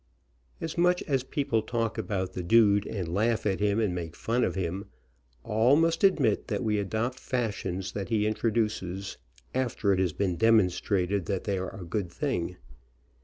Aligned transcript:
As 0.59 0.79
much 0.79 1.03
as 1.03 1.21
people 1.23 1.61
talk 1.61 1.99
about 1.99 2.33
the 2.33 2.41
dude, 2.41 2.87
and 2.87 3.13
laugh 3.13 3.45
at 3.45 3.59
him, 3.59 3.79
and 3.79 3.93
make 3.93 4.15
fun 4.15 4.43
of 4.43 4.55
him, 4.55 4.85
all 5.43 5.75
must 5.75 6.03
admit 6.03 6.47
that 6.47 6.63
we 6.63 6.79
adopt 6.79 7.19
fashions 7.19 7.91
that 7.91 8.09
he 8.09 8.25
introduces, 8.25 9.17
after 9.53 9.93
it 9.93 9.99
has 9.99 10.11
been 10.11 10.37
demonstrated 10.37 11.27
that 11.27 11.43
they 11.43 11.59
are 11.59 11.79
a 11.79 11.85
good 11.85 12.11
thing. 12.11 12.55